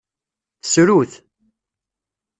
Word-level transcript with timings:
Tessru-t. 0.61 1.13